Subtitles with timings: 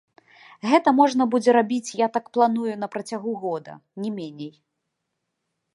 [0.69, 3.71] Гэта можна будзе рабіць, я так планую, на працягу года,
[4.07, 4.53] не меней.